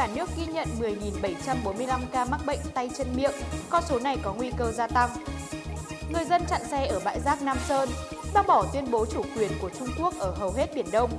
cả 0.00 0.08
nước 0.14 0.28
ghi 0.36 0.46
nhận 0.46 0.68
10.745 0.80 2.00
ca 2.12 2.24
mắc 2.24 2.40
bệnh 2.46 2.58
tay 2.74 2.90
chân 2.98 3.06
miệng, 3.16 3.32
con 3.70 3.82
số 3.88 3.98
này 3.98 4.18
có 4.22 4.34
nguy 4.34 4.50
cơ 4.56 4.72
gia 4.72 4.86
tăng. 4.86 5.10
Người 6.12 6.24
dân 6.24 6.42
chặn 6.50 6.60
xe 6.70 6.86
ở 6.86 7.00
bãi 7.04 7.20
rác 7.20 7.42
Nam 7.42 7.58
Sơn, 7.68 7.88
bác 8.34 8.46
bỏ 8.46 8.66
tuyên 8.72 8.90
bố 8.90 9.06
chủ 9.06 9.22
quyền 9.36 9.50
của 9.62 9.70
Trung 9.78 9.88
Quốc 9.98 10.14
ở 10.18 10.34
hầu 10.38 10.52
hết 10.52 10.74
Biển 10.74 10.86
Đông. 10.92 11.10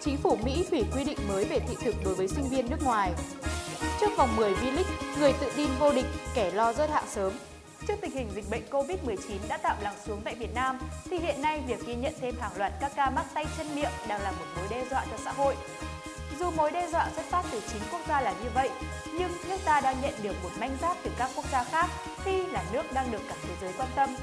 Chính 0.00 0.16
phủ 0.16 0.36
Mỹ 0.44 0.66
hủy 0.70 0.84
quy 0.96 1.04
định 1.04 1.18
mới 1.28 1.44
về 1.44 1.60
thị 1.60 1.76
thực 1.84 1.94
đối 2.04 2.14
với 2.14 2.28
sinh 2.28 2.48
viên 2.48 2.70
nước 2.70 2.84
ngoài. 2.84 3.12
Trước 4.00 4.16
vòng 4.16 4.36
10 4.36 4.54
V-League, 4.54 5.18
người 5.18 5.32
tự 5.32 5.52
tin 5.56 5.68
vô 5.78 5.92
địch, 5.92 6.06
kẻ 6.34 6.50
lo 6.50 6.72
rớt 6.72 6.90
hạng 6.90 7.08
sớm. 7.08 7.32
Trước 7.88 7.94
tình 8.00 8.10
hình 8.10 8.30
dịch 8.34 8.50
bệnh 8.50 8.62
COVID-19 8.70 9.16
đã 9.48 9.56
tạm 9.56 9.76
lắng 9.82 9.94
xuống 10.06 10.20
tại 10.24 10.34
Việt 10.34 10.54
Nam, 10.54 10.78
thì 11.10 11.18
hiện 11.18 11.42
nay 11.42 11.62
việc 11.66 11.86
ghi 11.86 11.94
nhận 11.94 12.12
thêm 12.20 12.34
hàng 12.40 12.56
loạt 12.56 12.72
các 12.80 12.92
ca 12.96 13.10
mắc 13.10 13.26
tay 13.34 13.46
chân 13.58 13.66
miệng 13.74 13.92
đang 14.08 14.22
là 14.22 14.30
một 14.30 14.46
mối 14.56 14.66
đe 14.70 14.84
dọa 14.90 15.04
cho 15.10 15.16
xã 15.24 15.32
hội. 15.32 15.54
Dù 16.40 16.50
mối 16.50 16.70
đe 16.70 16.88
dọa 16.88 17.10
xuất 17.16 17.24
phát 17.24 17.44
từ 17.52 17.60
chính 17.72 17.82
quốc 17.90 18.00
gia 18.08 18.20
là 18.20 18.34
như 18.42 18.50
vậy, 18.54 18.70
nhưng 19.18 19.32
nước 19.48 19.56
ta 19.64 19.80
đang 19.80 20.00
nhận 20.02 20.14
được 20.22 20.34
một 20.42 20.50
manh 20.58 20.76
giáp 20.80 20.96
từ 21.02 21.10
các 21.18 21.30
quốc 21.36 21.44
gia 21.52 21.64
khác 21.64 21.86
khi 22.24 22.46
là 22.46 22.64
nước 22.72 22.92
đang 22.92 23.10
được 23.10 23.22
cả 23.28 23.34
thế 23.42 23.54
giới 23.60 23.72
quan 23.78 23.88
tâm. 23.94 24.16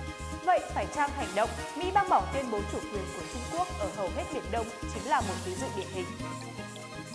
Vậy 0.46 0.60
phải 0.74 0.88
trang 0.96 1.10
hành 1.10 1.28
động 1.36 1.50
Mỹ 1.76 1.92
bác 1.94 2.10
bỏ 2.10 2.24
tuyên 2.34 2.52
bố 2.52 2.60
chủ 2.72 2.80
quyền 2.80 3.04
của 3.16 3.24
Trung 3.34 3.42
Quốc 3.52 3.68
ở 3.80 3.90
hầu 3.96 4.10
hết 4.16 4.24
Biển 4.34 4.44
Đông 4.52 4.66
chính 4.94 5.10
là 5.10 5.22
một 5.22 5.34
ví 5.46 5.56
dụ 5.56 5.68
điển 5.76 5.88
hình. 5.94 6.06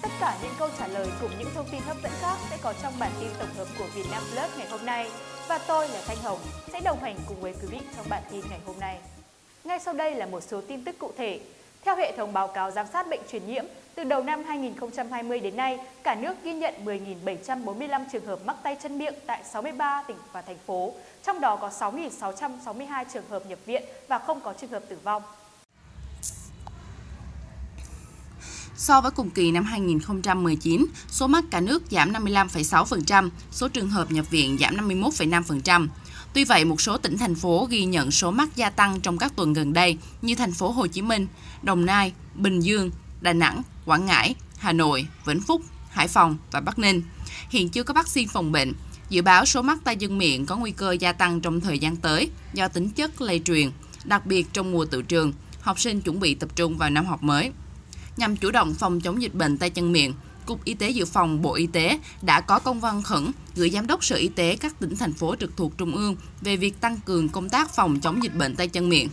Tất 0.02 0.08
cả 0.20 0.38
những 0.42 0.54
câu 0.58 0.68
trả 0.78 0.86
lời 0.86 1.08
cùng 1.20 1.30
những 1.38 1.50
thông 1.54 1.68
tin 1.72 1.80
hấp 1.80 1.96
dẫn 2.02 2.12
khác 2.20 2.36
sẽ 2.50 2.58
có 2.62 2.74
trong 2.82 2.92
bản 2.98 3.10
tin 3.20 3.28
tổng 3.38 3.54
hợp 3.58 3.68
của 3.78 3.86
Việt 3.94 4.06
Nam 4.10 4.22
Plus 4.32 4.58
ngày 4.58 4.66
hôm 4.70 4.86
nay. 4.86 5.10
Và 5.48 5.58
tôi 5.58 5.88
là 5.88 6.02
Thanh 6.06 6.22
Hồng 6.22 6.38
sẽ 6.72 6.80
đồng 6.80 7.02
hành 7.02 7.18
cùng 7.28 7.40
với 7.40 7.52
quý 7.52 7.68
vị 7.70 7.78
trong 7.96 8.06
bản 8.08 8.22
tin 8.30 8.40
ngày 8.50 8.60
hôm 8.66 8.80
nay. 8.80 8.98
Ngay 9.64 9.78
sau 9.84 9.94
đây 9.94 10.14
là 10.14 10.26
một 10.26 10.40
số 10.40 10.60
tin 10.68 10.84
tức 10.84 10.98
cụ 10.98 11.12
thể. 11.18 11.40
Theo 11.84 11.96
hệ 11.96 12.16
thống 12.16 12.32
báo 12.32 12.48
cáo 12.48 12.70
giám 12.70 12.86
sát 12.92 13.08
bệnh 13.08 13.20
truyền 13.32 13.46
nhiễm, 13.46 13.64
từ 13.96 14.04
đầu 14.04 14.22
năm 14.22 14.44
2020 14.46 15.40
đến 15.40 15.56
nay, 15.56 15.78
cả 16.04 16.14
nước 16.14 16.34
ghi 16.44 16.52
nhận 16.52 16.74
10.745 16.84 18.04
trường 18.12 18.26
hợp 18.26 18.38
mắc 18.46 18.56
tay 18.62 18.76
chân 18.82 18.98
miệng 18.98 19.14
tại 19.26 19.44
63 19.52 20.02
tỉnh 20.08 20.16
và 20.32 20.42
thành 20.42 20.58
phố, 20.66 20.92
trong 21.26 21.40
đó 21.40 21.56
có 21.56 21.70
6.662 21.80 23.04
trường 23.12 23.24
hợp 23.30 23.46
nhập 23.46 23.58
viện 23.66 23.82
và 24.08 24.18
không 24.18 24.40
có 24.40 24.54
trường 24.60 24.70
hợp 24.70 24.82
tử 24.88 24.98
vong. 25.04 25.22
So 28.76 29.00
với 29.00 29.10
cùng 29.10 29.30
kỳ 29.30 29.50
năm 29.50 29.64
2019, 29.64 30.86
số 31.08 31.26
mắc 31.26 31.44
cả 31.50 31.60
nước 31.60 31.82
giảm 31.90 32.12
55,6%, 32.12 33.30
số 33.50 33.68
trường 33.68 33.88
hợp 33.88 34.10
nhập 34.10 34.30
viện 34.30 34.56
giảm 34.60 34.76
51,5%. 34.76 35.88
Tuy 36.32 36.44
vậy, 36.44 36.64
một 36.64 36.80
số 36.80 36.96
tỉnh 36.96 37.18
thành 37.18 37.34
phố 37.34 37.66
ghi 37.70 37.84
nhận 37.84 38.10
số 38.10 38.30
mắc 38.30 38.48
gia 38.56 38.70
tăng 38.70 39.00
trong 39.00 39.18
các 39.18 39.32
tuần 39.36 39.52
gần 39.52 39.72
đây 39.72 39.98
như 40.22 40.34
thành 40.34 40.52
phố 40.52 40.70
Hồ 40.70 40.86
Chí 40.86 41.02
Minh, 41.02 41.26
Đồng 41.62 41.86
Nai, 41.86 42.12
Bình 42.34 42.60
Dương, 42.60 42.90
Đà 43.20 43.32
Nẵng, 43.32 43.62
Quảng 43.84 44.06
Ngãi, 44.06 44.34
Hà 44.58 44.72
Nội, 44.72 45.06
Vĩnh 45.24 45.40
Phúc, 45.40 45.62
Hải 45.90 46.08
Phòng 46.08 46.36
và 46.50 46.60
Bắc 46.60 46.78
Ninh. 46.78 47.02
Hiện 47.50 47.68
chưa 47.68 47.82
có 47.82 47.94
vaccine 47.94 48.28
phòng 48.32 48.52
bệnh. 48.52 48.72
Dự 49.08 49.22
báo 49.22 49.44
số 49.44 49.62
mắc 49.62 49.78
tay 49.84 49.96
chân 49.96 50.18
miệng 50.18 50.46
có 50.46 50.56
nguy 50.56 50.70
cơ 50.70 50.92
gia 50.92 51.12
tăng 51.12 51.40
trong 51.40 51.60
thời 51.60 51.78
gian 51.78 51.96
tới 51.96 52.30
do 52.54 52.68
tính 52.68 52.88
chất 52.88 53.20
lây 53.20 53.40
truyền, 53.44 53.70
đặc 54.04 54.26
biệt 54.26 54.46
trong 54.52 54.72
mùa 54.72 54.84
tự 54.84 55.02
trường, 55.02 55.32
học 55.60 55.80
sinh 55.80 56.00
chuẩn 56.00 56.20
bị 56.20 56.34
tập 56.34 56.48
trung 56.56 56.78
vào 56.78 56.90
năm 56.90 57.06
học 57.06 57.22
mới. 57.22 57.50
Nhằm 58.16 58.36
chủ 58.36 58.50
động 58.50 58.74
phòng 58.74 59.00
chống 59.00 59.22
dịch 59.22 59.34
bệnh 59.34 59.58
tay 59.58 59.70
chân 59.70 59.92
miệng, 59.92 60.14
Cục 60.46 60.64
Y 60.64 60.74
tế 60.74 60.90
Dự 60.90 61.04
phòng 61.04 61.42
Bộ 61.42 61.54
Y 61.54 61.66
tế 61.66 61.98
đã 62.22 62.40
có 62.40 62.58
công 62.58 62.80
văn 62.80 63.02
khẩn 63.02 63.30
gửi 63.54 63.70
Giám 63.70 63.86
đốc 63.86 64.04
Sở 64.04 64.16
Y 64.16 64.28
tế 64.28 64.56
các 64.56 64.80
tỉnh, 64.80 64.96
thành 64.96 65.12
phố 65.12 65.36
trực 65.40 65.56
thuộc 65.56 65.78
Trung 65.78 65.94
ương 65.94 66.16
về 66.40 66.56
việc 66.56 66.80
tăng 66.80 66.96
cường 67.04 67.28
công 67.28 67.48
tác 67.48 67.74
phòng 67.74 68.00
chống 68.00 68.22
dịch 68.22 68.34
bệnh 68.34 68.56
tay 68.56 68.68
chân 68.68 68.88
miệng. 68.88 69.08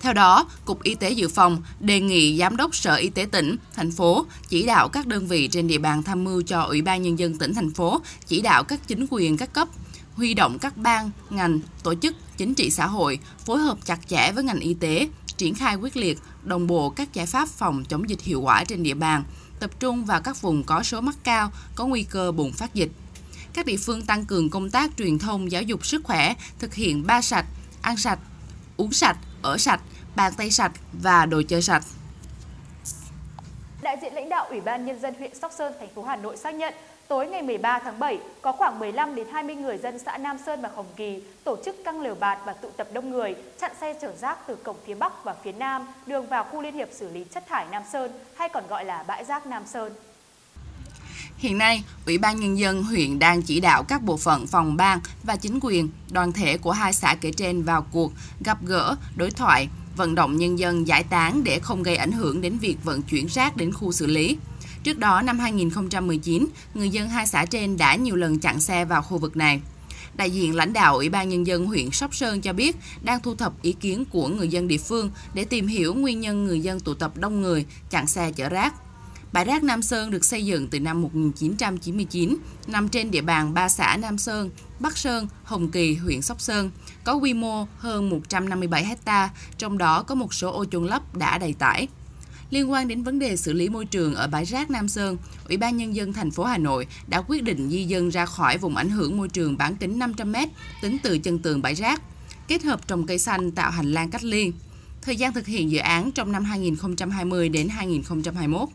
Theo 0.00 0.12
đó, 0.12 0.48
Cục 0.64 0.82
Y 0.82 0.94
tế 0.94 1.10
Dự 1.10 1.28
phòng 1.28 1.62
đề 1.80 2.00
nghị 2.00 2.38
Giám 2.38 2.56
đốc 2.56 2.76
Sở 2.76 2.94
Y 2.94 3.08
tế 3.08 3.26
tỉnh, 3.32 3.56
thành 3.74 3.90
phố 3.90 4.26
chỉ 4.48 4.66
đạo 4.66 4.88
các 4.88 5.06
đơn 5.06 5.26
vị 5.26 5.48
trên 5.48 5.68
địa 5.68 5.78
bàn 5.78 6.02
tham 6.02 6.24
mưu 6.24 6.42
cho 6.42 6.62
Ủy 6.62 6.82
ban 6.82 7.02
Nhân 7.02 7.18
dân 7.18 7.38
tỉnh, 7.38 7.54
thành 7.54 7.70
phố, 7.70 8.00
chỉ 8.26 8.40
đạo 8.40 8.64
các 8.64 8.80
chính 8.88 9.06
quyền 9.10 9.36
các 9.36 9.52
cấp, 9.52 9.68
huy 10.14 10.34
động 10.34 10.58
các 10.58 10.76
ban, 10.76 11.10
ngành, 11.30 11.60
tổ 11.82 11.94
chức, 11.94 12.14
chính 12.36 12.54
trị 12.54 12.70
xã 12.70 12.86
hội, 12.86 13.18
phối 13.46 13.58
hợp 13.58 13.78
chặt 13.84 14.08
chẽ 14.08 14.32
với 14.32 14.44
ngành 14.44 14.60
y 14.60 14.74
tế, 14.74 15.08
triển 15.36 15.54
khai 15.54 15.76
quyết 15.76 15.96
liệt, 15.96 16.18
đồng 16.42 16.66
bộ 16.66 16.90
các 16.90 17.14
giải 17.14 17.26
pháp 17.26 17.48
phòng 17.48 17.84
chống 17.84 18.08
dịch 18.08 18.20
hiệu 18.20 18.40
quả 18.40 18.64
trên 18.64 18.82
địa 18.82 18.94
bàn, 18.94 19.24
tập 19.60 19.70
trung 19.80 20.04
vào 20.04 20.20
các 20.20 20.42
vùng 20.42 20.62
có 20.64 20.82
số 20.82 21.00
mắc 21.00 21.16
cao, 21.24 21.52
có 21.74 21.86
nguy 21.86 22.02
cơ 22.02 22.32
bùng 22.32 22.52
phát 22.52 22.74
dịch. 22.74 22.90
Các 23.52 23.66
địa 23.66 23.76
phương 23.76 24.02
tăng 24.02 24.24
cường 24.24 24.50
công 24.50 24.70
tác 24.70 24.90
truyền 24.98 25.18
thông 25.18 25.52
giáo 25.52 25.62
dục 25.62 25.86
sức 25.86 26.04
khỏe, 26.04 26.34
thực 26.58 26.74
hiện 26.74 27.06
ba 27.06 27.22
sạch, 27.22 27.46
ăn 27.82 27.96
sạch, 27.96 28.18
uống 28.76 28.92
sạch, 28.92 29.18
ở 29.42 29.58
sạch, 29.58 29.80
bàn 30.16 30.32
tay 30.36 30.50
sạch 30.50 30.72
và 30.92 31.26
đồ 31.26 31.42
chơi 31.48 31.62
sạch. 31.62 31.82
Đại 33.82 33.96
diện 34.02 34.14
lãnh 34.14 34.28
đạo 34.28 34.46
Ủy 34.50 34.60
ban 34.60 34.86
nhân 34.86 35.00
dân 35.00 35.14
huyện 35.18 35.34
Sóc 35.34 35.52
Sơn, 35.58 35.72
thành 35.80 35.88
phố 35.94 36.02
Hà 36.02 36.16
Nội 36.16 36.36
xác 36.36 36.54
nhận 36.54 36.74
Tối 37.08 37.26
ngày 37.26 37.42
13 37.42 37.78
tháng 37.78 37.98
7, 37.98 38.18
có 38.42 38.52
khoảng 38.52 38.78
15 38.78 39.14
đến 39.14 39.26
20 39.32 39.54
người 39.54 39.78
dân 39.78 39.98
xã 39.98 40.18
Nam 40.18 40.38
Sơn 40.46 40.60
và 40.60 40.70
Hồng 40.74 40.86
Kỳ 40.96 41.22
tổ 41.44 41.56
chức 41.64 41.76
căng 41.84 42.00
lều 42.00 42.14
bạt 42.14 42.38
và 42.44 42.52
tụ 42.52 42.68
tập 42.76 42.88
đông 42.92 43.10
người, 43.10 43.36
chặn 43.60 43.72
xe 43.80 43.94
chở 44.00 44.12
rác 44.16 44.38
từ 44.46 44.56
cổng 44.56 44.76
phía 44.86 44.94
Bắc 44.94 45.24
và 45.24 45.34
phía 45.42 45.52
Nam, 45.52 45.86
đường 46.06 46.26
vào 46.26 46.44
khu 46.44 46.62
liên 46.62 46.74
hiệp 46.74 46.88
xử 46.92 47.10
lý 47.10 47.24
chất 47.24 47.46
thải 47.46 47.66
Nam 47.70 47.82
Sơn, 47.92 48.10
hay 48.36 48.48
còn 48.48 48.66
gọi 48.68 48.84
là 48.84 49.02
bãi 49.02 49.24
rác 49.24 49.46
Nam 49.46 49.66
Sơn. 49.66 49.92
Hiện 51.38 51.58
nay, 51.58 51.82
Ủy 52.06 52.18
ban 52.18 52.40
Nhân 52.40 52.58
dân 52.58 52.82
huyện 52.82 53.18
đang 53.18 53.42
chỉ 53.42 53.60
đạo 53.60 53.82
các 53.82 54.02
bộ 54.02 54.16
phận 54.16 54.46
phòng 54.46 54.76
ban 54.76 55.00
và 55.24 55.36
chính 55.36 55.58
quyền, 55.62 55.88
đoàn 56.10 56.32
thể 56.32 56.58
của 56.58 56.72
hai 56.72 56.92
xã 56.92 57.14
kể 57.20 57.32
trên 57.32 57.62
vào 57.62 57.82
cuộc, 57.82 58.12
gặp 58.44 58.64
gỡ, 58.64 58.96
đối 59.16 59.30
thoại, 59.30 59.68
vận 59.96 60.14
động 60.14 60.36
nhân 60.36 60.58
dân 60.58 60.86
giải 60.86 61.04
tán 61.04 61.44
để 61.44 61.58
không 61.58 61.82
gây 61.82 61.96
ảnh 61.96 62.12
hưởng 62.12 62.40
đến 62.40 62.58
việc 62.58 62.84
vận 62.84 63.02
chuyển 63.02 63.26
rác 63.26 63.56
đến 63.56 63.72
khu 63.72 63.92
xử 63.92 64.06
lý. 64.06 64.36
Trước 64.82 64.98
đó, 64.98 65.22
năm 65.22 65.38
2019, 65.38 66.46
người 66.74 66.90
dân 66.90 67.08
hai 67.08 67.26
xã 67.26 67.44
trên 67.44 67.76
đã 67.76 67.94
nhiều 67.94 68.16
lần 68.16 68.38
chặn 68.38 68.60
xe 68.60 68.84
vào 68.84 69.02
khu 69.02 69.18
vực 69.18 69.36
này. 69.36 69.60
Đại 70.14 70.30
diện 70.30 70.54
lãnh 70.54 70.72
đạo 70.72 70.96
Ủy 70.96 71.08
ban 71.08 71.28
Nhân 71.28 71.46
dân 71.46 71.66
huyện 71.66 71.90
Sóc 71.90 72.14
Sơn 72.14 72.40
cho 72.40 72.52
biết 72.52 72.76
đang 73.02 73.20
thu 73.22 73.34
thập 73.34 73.62
ý 73.62 73.72
kiến 73.72 74.04
của 74.04 74.28
người 74.28 74.48
dân 74.48 74.68
địa 74.68 74.78
phương 74.78 75.10
để 75.34 75.44
tìm 75.44 75.66
hiểu 75.66 75.94
nguyên 75.94 76.20
nhân 76.20 76.44
người 76.44 76.60
dân 76.60 76.80
tụ 76.80 76.94
tập 76.94 77.12
đông 77.16 77.40
người 77.42 77.66
chặn 77.90 78.06
xe 78.06 78.32
chở 78.32 78.48
rác. 78.48 78.74
Bãi 79.32 79.44
rác 79.44 79.62
Nam 79.62 79.82
Sơn 79.82 80.10
được 80.10 80.24
xây 80.24 80.44
dựng 80.44 80.68
từ 80.68 80.80
năm 80.80 81.02
1999, 81.02 82.36
nằm 82.66 82.88
trên 82.88 83.10
địa 83.10 83.20
bàn 83.20 83.54
ba 83.54 83.68
xã 83.68 83.96
Nam 84.00 84.18
Sơn, 84.18 84.50
Bắc 84.80 84.98
Sơn, 84.98 85.28
Hồng 85.44 85.70
Kỳ, 85.70 85.94
huyện 85.94 86.22
Sóc 86.22 86.40
Sơn, 86.40 86.70
có 87.04 87.14
quy 87.14 87.34
mô 87.34 87.66
hơn 87.78 88.10
157 88.10 88.84
hecta, 88.84 89.30
trong 89.58 89.78
đó 89.78 90.02
có 90.02 90.14
một 90.14 90.34
số 90.34 90.52
ô 90.52 90.64
chôn 90.64 90.86
lấp 90.86 91.16
đã 91.16 91.38
đầy 91.38 91.52
tải. 91.52 91.88
Liên 92.50 92.70
quan 92.70 92.88
đến 92.88 93.02
vấn 93.02 93.18
đề 93.18 93.36
xử 93.36 93.52
lý 93.52 93.68
môi 93.68 93.84
trường 93.84 94.14
ở 94.14 94.26
bãi 94.26 94.44
rác 94.44 94.70
Nam 94.70 94.88
Sơn, 94.88 95.16
Ủy 95.48 95.56
ban 95.56 95.76
Nhân 95.76 95.94
dân 95.94 96.12
thành 96.12 96.30
phố 96.30 96.44
Hà 96.44 96.58
Nội 96.58 96.86
đã 97.06 97.22
quyết 97.28 97.42
định 97.42 97.70
di 97.70 97.84
dân 97.84 98.08
ra 98.08 98.26
khỏi 98.26 98.58
vùng 98.58 98.76
ảnh 98.76 98.90
hưởng 98.90 99.16
môi 99.16 99.28
trường 99.28 99.56
bán 99.56 99.76
kính 99.76 99.98
500m 99.98 100.46
tính 100.82 100.96
từ 101.02 101.18
chân 101.18 101.38
tường 101.38 101.62
bãi 101.62 101.74
rác, 101.74 102.02
kết 102.48 102.62
hợp 102.62 102.88
trồng 102.88 103.06
cây 103.06 103.18
xanh 103.18 103.50
tạo 103.50 103.70
hành 103.70 103.92
lang 103.92 104.10
cách 104.10 104.24
ly. 104.24 104.52
Thời 105.02 105.16
gian 105.16 105.32
thực 105.32 105.46
hiện 105.46 105.70
dự 105.70 105.78
án 105.78 106.12
trong 106.12 106.32
năm 106.32 106.44
2020 106.44 107.48
đến 107.48 107.68
2021. 107.68 108.68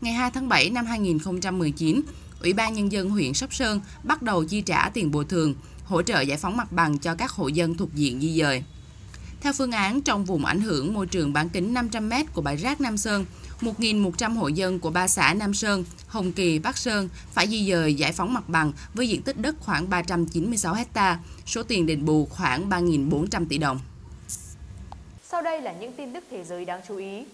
Ngày 0.00 0.12
2 0.12 0.30
tháng 0.30 0.48
7 0.48 0.70
năm 0.70 0.86
2019, 0.86 2.00
Ủy 2.42 2.52
ban 2.52 2.74
Nhân 2.74 2.92
dân 2.92 3.10
huyện 3.10 3.34
Sóc 3.34 3.54
Sơn 3.54 3.80
bắt 4.02 4.22
đầu 4.22 4.44
chi 4.44 4.60
trả 4.60 4.90
tiền 4.94 5.10
bồi 5.10 5.24
thường, 5.24 5.54
hỗ 5.84 6.02
trợ 6.02 6.20
giải 6.20 6.38
phóng 6.38 6.56
mặt 6.56 6.72
bằng 6.72 6.98
cho 6.98 7.14
các 7.14 7.30
hộ 7.30 7.48
dân 7.48 7.76
thuộc 7.76 7.94
diện 7.94 8.20
di 8.20 8.38
dời. 8.40 8.62
Theo 9.40 9.52
phương 9.52 9.72
án, 9.72 10.02
trong 10.02 10.24
vùng 10.24 10.44
ảnh 10.44 10.60
hưởng 10.60 10.94
môi 10.94 11.06
trường 11.06 11.32
bán 11.32 11.48
kính 11.48 11.74
500m 11.74 12.24
của 12.34 12.42
bãi 12.42 12.56
rác 12.56 12.80
Nam 12.80 12.96
Sơn, 12.96 13.24
1.100 13.60 14.34
hộ 14.34 14.48
dân 14.48 14.78
của 14.78 14.90
ba 14.90 15.08
xã 15.08 15.34
Nam 15.34 15.54
Sơn, 15.54 15.84
Hồng 16.06 16.32
Kỳ, 16.32 16.58
Bắc 16.58 16.78
Sơn 16.78 17.08
phải 17.32 17.48
di 17.48 17.70
dời 17.70 17.94
giải 17.94 18.12
phóng 18.12 18.34
mặt 18.34 18.48
bằng 18.48 18.72
với 18.94 19.08
diện 19.08 19.22
tích 19.22 19.38
đất 19.38 19.54
khoảng 19.60 19.90
396 19.90 20.76
ha, 20.94 21.18
số 21.46 21.62
tiền 21.62 21.86
đền 21.86 22.04
bù 22.04 22.26
khoảng 22.26 22.70
3.400 22.70 23.46
tỷ 23.48 23.58
đồng. 23.58 23.80
Sau 25.24 25.42
đây 25.42 25.62
là 25.62 25.72
những 25.72 25.92
tin 25.92 26.12
tức 26.14 26.24
thế 26.30 26.44
giới 26.44 26.64
đáng 26.64 26.80
chú 26.88 26.96
ý. 26.96 27.24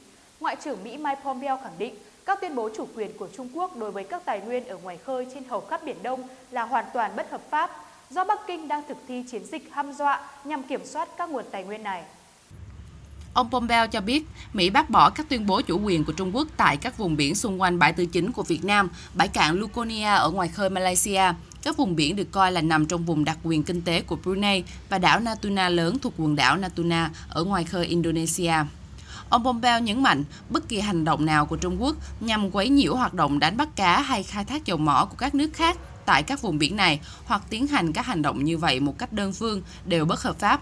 Ngoại 0.40 0.56
trưởng 0.64 0.84
Mỹ 0.84 0.96
Mike 0.96 1.20
Pompeo 1.24 1.58
khẳng 1.62 1.78
định 1.78 1.94
các 2.26 2.40
tuyên 2.40 2.54
bố 2.54 2.70
chủ 2.76 2.88
quyền 2.96 3.18
của 3.18 3.28
Trung 3.36 3.48
Quốc 3.54 3.76
đối 3.76 3.90
với 3.90 4.04
các 4.04 4.22
tài 4.24 4.40
nguyên 4.40 4.68
ở 4.68 4.76
ngoài 4.76 4.98
khơi 5.06 5.26
trên 5.34 5.44
hầu 5.48 5.60
khắp 5.60 5.80
Biển 5.84 6.02
Đông 6.02 6.22
là 6.50 6.62
hoàn 6.62 6.84
toàn 6.94 7.16
bất 7.16 7.30
hợp 7.30 7.40
pháp 7.50 7.70
do 8.10 8.24
Bắc 8.24 8.40
Kinh 8.46 8.68
đang 8.68 8.82
thực 8.88 8.96
thi 9.08 9.24
chiến 9.30 9.44
dịch 9.44 9.68
hăm 9.72 9.92
dọa 9.92 10.20
nhằm 10.44 10.62
kiểm 10.62 10.80
soát 10.84 11.08
các 11.18 11.30
nguồn 11.30 11.44
tài 11.50 11.64
nguyên 11.64 11.82
này. 11.82 12.02
Ông 13.34 13.50
Pompeo 13.50 13.86
cho 13.86 14.00
biết 14.00 14.26
Mỹ 14.52 14.70
bác 14.70 14.90
bỏ 14.90 15.10
các 15.10 15.28
tuyên 15.28 15.46
bố 15.46 15.60
chủ 15.60 15.80
quyền 15.84 16.04
của 16.04 16.12
Trung 16.12 16.36
Quốc 16.36 16.48
tại 16.56 16.76
các 16.76 16.98
vùng 16.98 17.16
biển 17.16 17.34
xung 17.34 17.60
quanh 17.60 17.78
bãi 17.78 17.92
tư 17.92 18.06
chính 18.06 18.32
của 18.32 18.42
Việt 18.42 18.64
Nam, 18.64 18.90
bãi 19.14 19.28
cạn 19.28 19.58
Luconia 19.58 20.14
ở 20.14 20.30
ngoài 20.30 20.48
khơi 20.48 20.70
Malaysia. 20.70 21.22
Các 21.62 21.76
vùng 21.76 21.96
biển 21.96 22.16
được 22.16 22.30
coi 22.30 22.52
là 22.52 22.60
nằm 22.60 22.86
trong 22.86 23.04
vùng 23.04 23.24
đặc 23.24 23.38
quyền 23.44 23.62
kinh 23.62 23.82
tế 23.82 24.02
của 24.02 24.16
Brunei 24.16 24.64
và 24.88 24.98
đảo 24.98 25.20
Natuna 25.20 25.68
lớn 25.68 25.98
thuộc 25.98 26.12
quần 26.18 26.36
đảo 26.36 26.56
Natuna 26.56 27.10
ở 27.28 27.44
ngoài 27.44 27.64
khơi 27.64 27.86
Indonesia. 27.86 28.54
Ông 29.28 29.44
Pompeo 29.44 29.80
nhấn 29.80 30.02
mạnh 30.02 30.24
bất 30.50 30.68
kỳ 30.68 30.80
hành 30.80 31.04
động 31.04 31.24
nào 31.24 31.46
của 31.46 31.56
Trung 31.56 31.82
Quốc 31.82 31.96
nhằm 32.20 32.50
quấy 32.50 32.68
nhiễu 32.68 32.94
hoạt 32.96 33.14
động 33.14 33.38
đánh 33.38 33.56
bắt 33.56 33.76
cá 33.76 34.00
hay 34.00 34.22
khai 34.22 34.44
thác 34.44 34.64
dầu 34.64 34.78
mỏ 34.78 35.06
của 35.10 35.16
các 35.16 35.34
nước 35.34 35.50
khác 35.54 35.78
tại 36.06 36.22
các 36.22 36.42
vùng 36.42 36.58
biển 36.58 36.76
này 36.76 37.00
hoặc 37.24 37.42
tiến 37.50 37.66
hành 37.66 37.92
các 37.92 38.06
hành 38.06 38.22
động 38.22 38.44
như 38.44 38.58
vậy 38.58 38.80
một 38.80 38.98
cách 38.98 39.12
đơn 39.12 39.32
phương 39.32 39.62
đều 39.84 40.04
bất 40.04 40.22
hợp 40.22 40.38
pháp. 40.38 40.60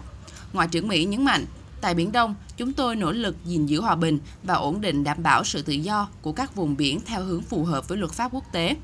Ngoại 0.53 0.67
trưởng 0.67 0.87
Mỹ 0.87 1.05
nhấn 1.05 1.25
mạnh 1.25 1.45
Tại 1.81 1.93
Biển 1.93 2.11
Đông, 2.11 2.35
chúng 2.57 2.73
tôi 2.73 2.95
nỗ 2.95 3.11
lực 3.11 3.35
gìn 3.45 3.65
giữ 3.65 3.81
hòa 3.81 3.95
bình 3.95 4.19
và 4.43 4.53
ổn 4.53 4.81
định 4.81 5.03
đảm 5.03 5.23
bảo 5.23 5.43
sự 5.43 5.61
tự 5.61 5.73
do 5.73 6.07
của 6.21 6.31
các 6.31 6.55
vùng 6.55 6.77
biển 6.77 6.99
theo 7.05 7.23
hướng 7.23 7.41
phù 7.41 7.63
hợp 7.63 7.87
với 7.87 7.97
luật 7.97 8.11
pháp 8.11 8.33
quốc 8.33 8.43
tế, 8.51 8.75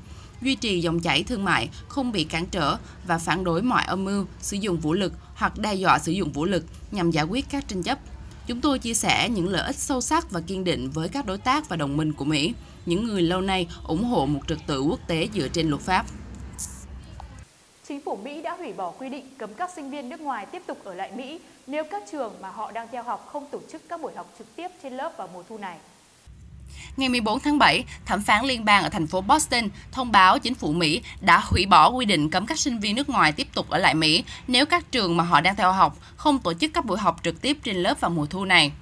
duy 0.42 0.54
trì 0.54 0.80
dòng 0.80 1.00
chảy 1.00 1.22
thương 1.22 1.44
mại 1.44 1.68
không 1.88 2.12
bị 2.12 2.24
cản 2.24 2.46
trở 2.46 2.76
và 3.06 3.18
phản 3.18 3.44
đối 3.44 3.62
mọi 3.62 3.84
âm 3.84 4.04
mưu 4.04 4.26
sử 4.40 4.56
dụng 4.56 4.80
vũ 4.80 4.92
lực 4.92 5.12
hoặc 5.34 5.58
đe 5.58 5.74
dọa 5.74 5.98
sử 5.98 6.12
dụng 6.12 6.32
vũ 6.32 6.44
lực 6.44 6.64
nhằm 6.90 7.10
giải 7.10 7.24
quyết 7.24 7.46
các 7.50 7.68
tranh 7.68 7.82
chấp. 7.82 7.98
Chúng 8.46 8.60
tôi 8.60 8.78
chia 8.78 8.94
sẻ 8.94 9.28
những 9.28 9.48
lợi 9.48 9.66
ích 9.66 9.76
sâu 9.76 10.00
sắc 10.00 10.30
và 10.30 10.40
kiên 10.40 10.64
định 10.64 10.90
với 10.90 11.08
các 11.08 11.26
đối 11.26 11.38
tác 11.38 11.68
và 11.68 11.76
đồng 11.76 11.96
minh 11.96 12.12
của 12.12 12.24
Mỹ, 12.24 12.54
những 12.86 13.04
người 13.04 13.22
lâu 13.22 13.40
nay 13.40 13.68
ủng 13.84 14.04
hộ 14.04 14.26
một 14.26 14.40
trật 14.48 14.58
tự 14.66 14.80
quốc 14.80 15.00
tế 15.06 15.28
dựa 15.34 15.48
trên 15.48 15.68
luật 15.68 15.82
pháp. 15.82 16.06
Chính 17.88 18.00
phủ 18.00 18.16
Mỹ 18.16 18.42
đã 18.42 18.56
hủy 18.56 18.72
bỏ 18.72 18.90
quy 18.90 19.08
định 19.08 19.26
cấm 19.38 19.54
các 19.54 19.70
sinh 19.76 19.90
viên 19.90 20.08
nước 20.08 20.20
ngoài 20.20 20.46
tiếp 20.46 20.62
tục 20.66 20.78
ở 20.84 20.94
lại 20.94 21.12
Mỹ 21.16 21.40
nếu 21.66 21.84
các 21.90 22.02
trường 22.12 22.34
mà 22.40 22.50
họ 22.50 22.72
đang 22.72 22.88
theo 22.92 23.02
học 23.02 23.28
không 23.32 23.46
tổ 23.50 23.60
chức 23.72 23.82
các 23.88 24.00
buổi 24.00 24.12
học 24.14 24.34
trực 24.38 24.56
tiếp 24.56 24.68
trên 24.82 24.92
lớp 24.92 25.12
vào 25.16 25.28
mùa 25.34 25.42
thu 25.48 25.58
này. 25.58 25.78
Ngày 26.96 27.08
14 27.08 27.40
tháng 27.40 27.58
7, 27.58 27.84
thẩm 28.06 28.22
phán 28.22 28.44
liên 28.44 28.64
bang 28.64 28.82
ở 28.82 28.88
thành 28.88 29.06
phố 29.06 29.20
Boston 29.20 29.68
thông 29.92 30.12
báo 30.12 30.38
chính 30.38 30.54
phủ 30.54 30.72
Mỹ 30.72 31.02
đã 31.20 31.40
hủy 31.44 31.66
bỏ 31.66 31.88
quy 31.88 32.04
định 32.04 32.30
cấm 32.30 32.46
các 32.46 32.58
sinh 32.58 32.78
viên 32.78 32.96
nước 32.96 33.08
ngoài 33.08 33.32
tiếp 33.32 33.48
tục 33.54 33.70
ở 33.70 33.78
lại 33.78 33.94
Mỹ 33.94 34.24
nếu 34.46 34.66
các 34.66 34.92
trường 34.92 35.16
mà 35.16 35.24
họ 35.24 35.40
đang 35.40 35.56
theo 35.56 35.72
học 35.72 35.98
không 36.16 36.38
tổ 36.38 36.54
chức 36.54 36.70
các 36.74 36.84
buổi 36.84 36.98
học 36.98 37.20
trực 37.22 37.42
tiếp 37.42 37.58
trên 37.62 37.76
lớp 37.76 38.00
vào 38.00 38.10
mùa 38.10 38.26
thu 38.26 38.44
này. 38.44 38.72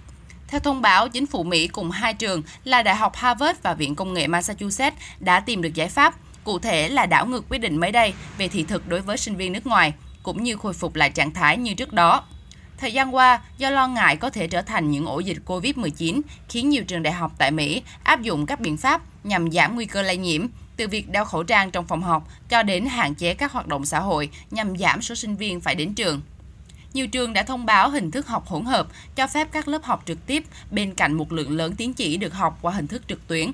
Theo 0.49 0.61
thông 0.61 0.83
báo, 0.83 1.09
chính 1.09 1.27
phủ 1.27 1.43
Mỹ 1.43 1.67
cùng 1.67 1.91
hai 1.91 2.15
trường 2.15 2.43
là 2.65 2.83
Đại 2.83 2.97
học 2.97 3.17
Harvard 3.17 3.59
và 3.63 3.75
Viện 3.75 3.95
Công 3.95 4.15
nghệ 4.15 4.27
Massachusetts 4.27 4.97
đã 5.21 5.41
tìm 5.41 5.63
được 5.63 5.75
giải 5.75 5.89
pháp, 5.89 6.15
cụ 6.45 6.59
thể 6.59 6.89
là 6.89 7.07
đảo 7.07 7.27
ngược 7.27 7.45
quyết 7.49 7.59
định 7.59 7.77
mới 7.77 7.93
đây 7.93 8.13
về 8.39 8.49
thị 8.49 8.65
thực 8.65 8.89
đối 8.89 9.01
với 9.01 9.17
sinh 9.17 9.37
viên 9.37 9.53
nước 9.53 9.67
ngoài, 9.67 9.93
cũng 10.23 10.43
như 10.43 10.57
khôi 10.57 10.73
phục 10.73 10.95
lại 10.95 11.11
trạng 11.11 11.35
thái 11.35 11.57
như 11.57 11.75
trước 11.75 11.93
đó. 11.93 12.25
Thời 12.81 12.93
gian 12.93 13.15
qua, 13.15 13.41
do 13.59 13.71
lo 13.71 13.89
ngại 13.89 14.17
có 14.17 14.31
thể 14.31 14.47
trở 14.47 14.63
thành 14.63 14.91
những 14.91 15.07
ổ 15.07 15.21
dịch 15.21 15.39
COVID-19, 15.47 16.21
khiến 16.49 16.69
nhiều 16.69 16.85
trường 16.85 17.03
đại 17.03 17.13
học 17.13 17.33
tại 17.39 17.51
Mỹ 17.51 17.83
áp 18.03 18.23
dụng 18.23 18.47
các 18.47 18.61
biện 18.61 18.77
pháp 18.77 19.03
nhằm 19.25 19.51
giảm 19.51 19.75
nguy 19.75 19.87
cơ 19.87 20.03
lây 20.03 20.17
nhiễm, 20.17 20.47
từ 20.77 20.89
việc 20.89 21.09
đeo 21.09 21.25
khẩu 21.25 21.43
trang 21.43 21.71
trong 21.71 21.87
phòng 21.87 22.03
học 22.03 22.29
cho 22.49 22.63
đến 22.63 22.87
hạn 22.87 23.15
chế 23.15 23.35
các 23.35 23.53
hoạt 23.53 23.67
động 23.67 23.87
xã 23.87 24.01
hội 24.01 24.31
nhằm 24.51 24.79
giảm 24.79 25.03
số 25.03 25.15
sinh 25.15 25.37
viên 25.37 25.61
phải 25.61 25.75
đến 25.75 25.95
trường. 25.95 26.21
Nhiều 26.93 27.07
trường 27.07 27.33
đã 27.33 27.43
thông 27.43 27.67
báo 27.67 27.91
hình 27.91 28.11
thức 28.11 28.27
học 28.27 28.47
hỗn 28.47 28.65
hợp, 28.65 28.87
cho 29.17 29.27
phép 29.27 29.49
các 29.53 29.69
lớp 29.69 29.83
học 29.85 30.03
trực 30.07 30.27
tiếp 30.27 30.45
bên 30.71 30.95
cạnh 30.95 31.13
một 31.13 31.33
lượng 31.33 31.57
lớn 31.57 31.75
tín 31.77 31.93
chỉ 31.93 32.17
được 32.17 32.35
học 32.35 32.59
qua 32.63 32.73
hình 32.73 32.87
thức 32.87 33.03
trực 33.09 33.27
tuyến. 33.27 33.51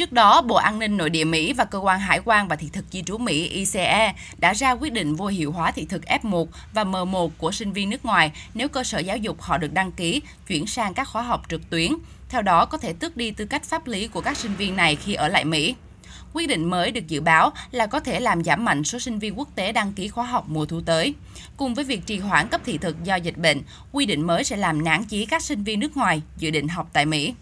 Trước 0.00 0.12
đó, 0.12 0.42
Bộ 0.42 0.54
An 0.54 0.78
ninh 0.78 0.96
Nội 0.96 1.10
địa 1.10 1.24
Mỹ 1.24 1.52
và 1.52 1.64
Cơ 1.64 1.78
quan 1.78 2.00
Hải 2.00 2.20
quan 2.24 2.48
và 2.48 2.56
Thị 2.56 2.68
thực 2.72 2.84
Di 2.90 3.02
trú 3.02 3.18
Mỹ 3.18 3.48
ICE 3.48 4.14
đã 4.38 4.54
ra 4.54 4.70
quyết 4.72 4.92
định 4.92 5.14
vô 5.14 5.26
hiệu 5.26 5.52
hóa 5.52 5.70
thị 5.70 5.86
thực 5.88 6.02
F1 6.04 6.46
và 6.74 6.84
M1 6.84 7.28
của 7.38 7.52
sinh 7.52 7.72
viên 7.72 7.90
nước 7.90 8.04
ngoài 8.04 8.32
nếu 8.54 8.68
cơ 8.68 8.84
sở 8.84 8.98
giáo 8.98 9.16
dục 9.16 9.40
họ 9.40 9.58
được 9.58 9.72
đăng 9.72 9.92
ký 9.92 10.22
chuyển 10.46 10.66
sang 10.66 10.94
các 10.94 11.08
khóa 11.08 11.22
học 11.22 11.42
trực 11.48 11.70
tuyến. 11.70 11.92
Theo 12.28 12.42
đó, 12.42 12.66
có 12.66 12.78
thể 12.78 12.92
tước 12.92 13.16
đi 13.16 13.30
tư 13.30 13.44
cách 13.44 13.64
pháp 13.64 13.86
lý 13.86 14.08
của 14.08 14.20
các 14.20 14.36
sinh 14.36 14.54
viên 14.54 14.76
này 14.76 14.96
khi 14.96 15.14
ở 15.14 15.28
lại 15.28 15.44
Mỹ. 15.44 15.74
Quyết 16.32 16.48
định 16.48 16.70
mới 16.70 16.90
được 16.90 17.08
dự 17.08 17.20
báo 17.20 17.52
là 17.70 17.86
có 17.86 18.00
thể 18.00 18.20
làm 18.20 18.44
giảm 18.44 18.64
mạnh 18.64 18.84
số 18.84 18.98
sinh 18.98 19.18
viên 19.18 19.38
quốc 19.38 19.48
tế 19.54 19.72
đăng 19.72 19.92
ký 19.92 20.08
khóa 20.08 20.24
học 20.24 20.44
mùa 20.48 20.66
thu 20.66 20.80
tới. 20.80 21.14
Cùng 21.56 21.74
với 21.74 21.84
việc 21.84 22.06
trì 22.06 22.18
hoãn 22.18 22.48
cấp 22.48 22.60
thị 22.64 22.78
thực 22.78 23.04
do 23.04 23.16
dịch 23.16 23.36
bệnh, 23.36 23.62
quy 23.92 24.06
định 24.06 24.26
mới 24.26 24.44
sẽ 24.44 24.56
làm 24.56 24.84
nản 24.84 25.04
chí 25.04 25.26
các 25.26 25.42
sinh 25.42 25.64
viên 25.64 25.80
nước 25.80 25.96
ngoài 25.96 26.22
dự 26.36 26.50
định 26.50 26.68
học 26.68 26.90
tại 26.92 27.06
Mỹ. 27.06 27.34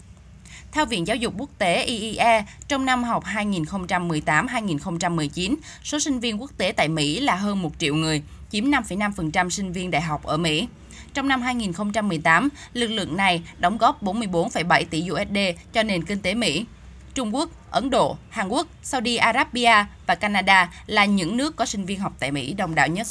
Theo 0.71 0.85
Viện 0.85 1.07
Giáo 1.07 1.17
dục 1.17 1.33
Quốc 1.37 1.49
tế 1.57 1.83
IIE, 1.83 2.43
trong 2.67 2.85
năm 2.85 3.03
học 3.03 3.23
2018-2019, 3.25 5.55
số 5.83 5.99
sinh 5.99 6.19
viên 6.19 6.41
quốc 6.41 6.51
tế 6.57 6.71
tại 6.71 6.87
Mỹ 6.87 7.19
là 7.19 7.35
hơn 7.35 7.61
1 7.61 7.71
triệu 7.79 7.95
người, 7.95 8.23
chiếm 8.51 8.65
5,5% 8.65 9.49
sinh 9.49 9.71
viên 9.71 9.91
đại 9.91 10.01
học 10.01 10.23
ở 10.23 10.37
Mỹ. 10.37 10.67
Trong 11.13 11.27
năm 11.27 11.41
2018, 11.41 12.49
lực 12.73 12.87
lượng 12.87 13.17
này 13.17 13.43
đóng 13.57 13.77
góp 13.77 14.03
44,7 14.03 14.85
tỷ 14.89 15.03
USD 15.11 15.37
cho 15.73 15.83
nền 15.83 16.05
kinh 16.05 16.19
tế 16.19 16.33
Mỹ. 16.33 16.65
Trung 17.13 17.35
Quốc, 17.35 17.49
Ấn 17.71 17.89
Độ, 17.89 18.17
Hàn 18.29 18.47
Quốc, 18.47 18.67
Saudi 18.83 19.15
Arabia 19.15 19.85
và 20.07 20.15
Canada 20.15 20.73
là 20.87 21.05
những 21.05 21.37
nước 21.37 21.55
có 21.55 21.65
sinh 21.65 21.85
viên 21.85 21.99
học 21.99 22.13
tại 22.19 22.31
Mỹ 22.31 22.53
đông 22.53 22.75
đảo 22.75 22.87
nhất. 22.87 23.07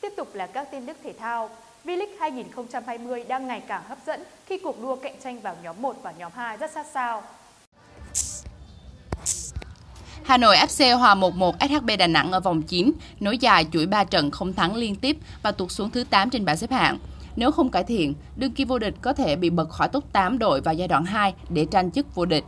Tiếp 0.00 0.12
tục 0.16 0.34
là 0.34 0.46
các 0.46 0.68
tin 0.72 0.86
tức 0.86 0.96
thể 1.04 1.12
thao. 1.20 1.50
V-League 1.84 2.16
2020 2.20 3.24
đang 3.28 3.46
ngày 3.46 3.62
càng 3.68 3.82
hấp 3.88 3.98
dẫn 4.06 4.20
khi 4.46 4.58
cuộc 4.58 4.82
đua 4.82 4.96
cạnh 4.96 5.14
tranh 5.24 5.40
vào 5.40 5.56
nhóm 5.62 5.82
1 5.82 5.96
và 6.02 6.12
nhóm 6.18 6.32
2 6.34 6.56
rất 6.56 6.70
sát 6.70 6.86
sao. 6.94 7.22
Hà 10.22 10.36
Nội 10.36 10.56
FC 10.56 10.98
hòa 10.98 11.14
1-1 11.14 11.52
SHB 11.60 11.90
Đà 11.98 12.06
Nẵng 12.06 12.32
ở 12.32 12.40
vòng 12.40 12.62
9, 12.62 12.92
nối 13.20 13.38
dài 13.38 13.66
chuỗi 13.72 13.86
3 13.86 14.04
trận 14.04 14.30
không 14.30 14.52
thắng 14.52 14.74
liên 14.76 14.96
tiếp 14.96 15.16
và 15.42 15.52
tụt 15.52 15.70
xuống 15.70 15.90
thứ 15.90 16.04
8 16.04 16.30
trên 16.30 16.44
bảng 16.44 16.56
xếp 16.56 16.70
hạng. 16.70 16.98
Nếu 17.36 17.50
không 17.50 17.70
cải 17.70 17.84
thiện, 17.84 18.14
đương 18.36 18.52
kim 18.52 18.68
vô 18.68 18.78
địch 18.78 18.94
có 19.02 19.12
thể 19.12 19.36
bị 19.36 19.50
bật 19.50 19.68
khỏi 19.68 19.88
top 19.88 20.12
8 20.12 20.38
đội 20.38 20.60
vào 20.60 20.74
giai 20.74 20.88
đoạn 20.88 21.04
2 21.04 21.34
để 21.48 21.66
tranh 21.70 21.90
chức 21.90 22.14
vô 22.14 22.24
địch. 22.24 22.44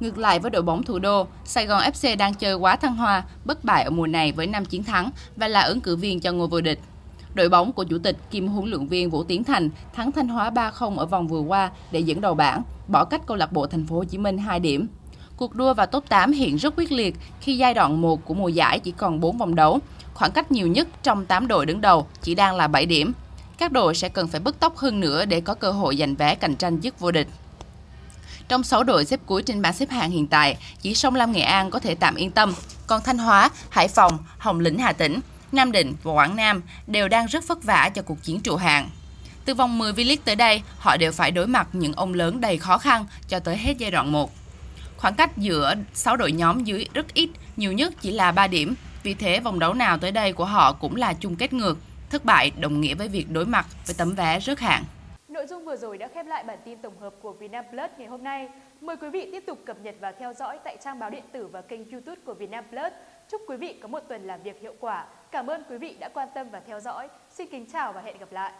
Ngược 0.00 0.18
lại 0.18 0.38
với 0.38 0.50
đội 0.50 0.62
bóng 0.62 0.82
thủ 0.82 0.98
đô, 0.98 1.26
Sài 1.44 1.66
Gòn 1.66 1.82
FC 1.82 2.16
đang 2.16 2.34
chơi 2.34 2.54
quá 2.54 2.76
thăng 2.76 2.96
hoa, 2.96 3.24
bất 3.44 3.64
bại 3.64 3.84
ở 3.84 3.90
mùa 3.90 4.06
này 4.06 4.32
với 4.32 4.46
5 4.46 4.64
chiến 4.64 4.84
thắng 4.84 5.10
và 5.36 5.48
là 5.48 5.60
ứng 5.60 5.80
cử 5.80 5.96
viên 5.96 6.20
cho 6.20 6.32
ngôi 6.32 6.48
vô 6.48 6.60
địch. 6.60 6.78
Đội 7.34 7.48
bóng 7.48 7.72
của 7.72 7.84
chủ 7.84 7.98
tịch 7.98 8.16
Kim 8.30 8.48
huấn 8.48 8.70
luyện 8.70 8.86
viên 8.86 9.10
Vũ 9.10 9.24
Tiến 9.24 9.44
Thành 9.44 9.70
thắng 9.94 10.12
Thanh 10.12 10.28
Hóa 10.28 10.50
3-0 10.50 10.98
ở 10.98 11.06
vòng 11.06 11.28
vừa 11.28 11.40
qua 11.40 11.70
để 11.90 12.00
dẫn 12.00 12.20
đầu 12.20 12.34
bảng, 12.34 12.62
bỏ 12.88 13.04
cách 13.04 13.22
câu 13.26 13.36
lạc 13.36 13.52
bộ 13.52 13.66
Thành 13.66 13.86
phố 13.86 13.96
Hồ 13.96 14.04
Chí 14.04 14.18
Minh 14.18 14.38
2 14.38 14.60
điểm. 14.60 14.86
Cuộc 15.36 15.54
đua 15.54 15.74
vào 15.74 15.86
top 15.86 16.08
8 16.08 16.32
hiện 16.32 16.56
rất 16.56 16.74
quyết 16.76 16.92
liệt 16.92 17.16
khi 17.40 17.56
giai 17.56 17.74
đoạn 17.74 18.00
1 18.00 18.24
của 18.24 18.34
mùa 18.34 18.48
giải 18.48 18.78
chỉ 18.78 18.90
còn 18.90 19.20
4 19.20 19.38
vòng 19.38 19.54
đấu. 19.54 19.78
Khoảng 20.14 20.32
cách 20.32 20.52
nhiều 20.52 20.66
nhất 20.66 20.88
trong 21.02 21.26
8 21.26 21.48
đội 21.48 21.66
đứng 21.66 21.80
đầu 21.80 22.06
chỉ 22.22 22.34
đang 22.34 22.56
là 22.56 22.68
7 22.68 22.86
điểm. 22.86 23.12
Các 23.58 23.72
đội 23.72 23.94
sẽ 23.94 24.08
cần 24.08 24.28
phải 24.28 24.40
bứt 24.40 24.60
tốc 24.60 24.76
hơn 24.76 25.00
nữa 25.00 25.24
để 25.24 25.40
có 25.40 25.54
cơ 25.54 25.70
hội 25.72 25.96
giành 25.96 26.14
vé 26.14 26.34
cạnh 26.34 26.56
tranh 26.56 26.80
chức 26.80 27.00
vô 27.00 27.10
địch. 27.10 27.28
Trong 28.48 28.62
6 28.62 28.84
đội 28.84 29.04
xếp 29.04 29.20
cuối 29.26 29.42
trên 29.42 29.62
bảng 29.62 29.72
xếp 29.72 29.90
hạng 29.90 30.10
hiện 30.10 30.26
tại, 30.26 30.56
chỉ 30.80 30.94
Sông 30.94 31.14
Lam 31.14 31.32
Nghệ 31.32 31.40
An 31.40 31.70
có 31.70 31.78
thể 31.78 31.94
tạm 31.94 32.14
yên 32.14 32.30
tâm, 32.30 32.54
còn 32.86 33.02
Thanh 33.04 33.18
Hóa, 33.18 33.50
Hải 33.70 33.88
Phòng, 33.88 34.18
Hồng 34.38 34.60
Lĩnh 34.60 34.78
Hà 34.78 34.92
Tĩnh, 34.92 35.20
Nam 35.52 35.72
Định 35.72 35.94
và 36.02 36.12
Quảng 36.12 36.36
Nam 36.36 36.62
đều 36.86 37.08
đang 37.08 37.26
rất 37.26 37.48
vất 37.48 37.64
vả 37.64 37.90
cho 37.94 38.02
cuộc 38.02 38.22
chiến 38.22 38.40
trụ 38.40 38.56
hạng. 38.56 38.90
Từ 39.44 39.54
vòng 39.54 39.78
10 39.78 39.92
V-League 39.92 40.16
tới 40.24 40.36
đây, 40.36 40.62
họ 40.78 40.96
đều 40.96 41.12
phải 41.12 41.30
đối 41.30 41.46
mặt 41.46 41.68
những 41.72 41.92
ông 41.92 42.14
lớn 42.14 42.40
đầy 42.40 42.58
khó 42.58 42.78
khăn 42.78 43.06
cho 43.28 43.38
tới 43.38 43.56
hết 43.56 43.78
giai 43.78 43.90
đoạn 43.90 44.12
1. 44.12 44.30
Khoảng 44.96 45.14
cách 45.14 45.36
giữa 45.36 45.74
6 45.92 46.16
đội 46.16 46.32
nhóm 46.32 46.64
dưới 46.64 46.86
rất 46.94 47.14
ít, 47.14 47.30
nhiều 47.56 47.72
nhất 47.72 47.92
chỉ 48.00 48.12
là 48.12 48.32
3 48.32 48.46
điểm. 48.46 48.74
Vì 49.02 49.14
thế, 49.14 49.40
vòng 49.40 49.58
đấu 49.58 49.74
nào 49.74 49.98
tới 49.98 50.12
đây 50.12 50.32
của 50.32 50.44
họ 50.44 50.72
cũng 50.72 50.96
là 50.96 51.14
chung 51.14 51.36
kết 51.36 51.52
ngược. 51.52 51.78
Thất 52.10 52.24
bại 52.24 52.50
đồng 52.58 52.80
nghĩa 52.80 52.94
với 52.94 53.08
việc 53.08 53.30
đối 53.30 53.46
mặt 53.46 53.66
với 53.86 53.94
tấm 53.98 54.14
vé 54.14 54.40
rớt 54.40 54.60
hạng. 54.60 54.84
Nội 55.28 55.46
dung 55.46 55.64
vừa 55.64 55.76
rồi 55.76 55.98
đã 55.98 56.08
khép 56.14 56.26
lại 56.26 56.44
bản 56.44 56.58
tin 56.64 56.78
tổng 56.82 57.00
hợp 57.00 57.14
của 57.22 57.32
Vietnam 57.32 57.64
Plus 57.70 57.90
ngày 57.98 58.08
hôm 58.08 58.24
nay. 58.24 58.48
Mời 58.80 58.96
quý 58.96 59.08
vị 59.10 59.28
tiếp 59.32 59.44
tục 59.46 59.58
cập 59.66 59.76
nhật 59.82 59.94
và 60.00 60.12
theo 60.18 60.34
dõi 60.34 60.58
tại 60.64 60.76
trang 60.84 60.98
báo 60.98 61.10
điện 61.10 61.24
tử 61.32 61.46
và 61.46 61.60
kênh 61.60 61.90
YouTube 61.90 62.20
của 62.24 62.34
Vietnam 62.34 62.64
Plus. 62.70 62.92
Chúc 63.32 63.42
quý 63.46 63.56
vị 63.56 63.78
có 63.82 63.88
một 63.88 64.00
tuần 64.08 64.26
làm 64.26 64.42
việc 64.42 64.60
hiệu 64.60 64.74
quả. 64.80 65.06
Cảm 65.30 65.46
ơn 65.46 65.62
quý 65.70 65.78
vị 65.78 65.96
đã 66.00 66.08
quan 66.14 66.28
tâm 66.34 66.48
và 66.50 66.60
theo 66.60 66.80
dõi. 66.80 67.08
Xin 67.30 67.48
kính 67.50 67.66
chào 67.72 67.92
và 67.92 68.00
hẹn 68.00 68.18
gặp 68.18 68.32
lại. 68.32 68.52